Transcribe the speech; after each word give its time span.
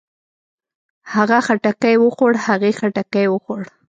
هغۀ 1.13 1.39
خټکی 1.45 1.95
وخوړ. 1.99 2.33
هغې 2.45 2.71
خټکی 2.79 3.25
وخوړ. 3.29 3.61